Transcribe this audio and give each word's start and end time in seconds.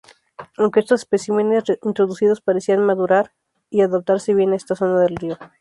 Aunque 0.57 0.79
estos 0.79 1.01
especímenes 1.01 1.65
reintroducidos 1.67 2.41
parecían 2.41 2.83
madurar 2.83 3.33
y 3.69 3.81
adaptarse 3.81 4.33
bien 4.33 4.51
a 4.51 4.55
esta 4.55 4.75
zona 4.75 4.99
del 4.99 5.15
río. 5.15 5.37